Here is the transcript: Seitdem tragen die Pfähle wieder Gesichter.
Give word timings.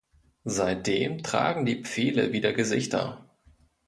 Seitdem 0.45 1.21
tragen 1.21 1.63
die 1.63 1.83
Pfähle 1.83 2.33
wieder 2.33 2.53
Gesichter. 2.53 3.29